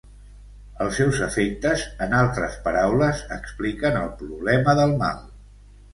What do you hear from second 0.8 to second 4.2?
Els seus efectes, en altres paraules, expliquen el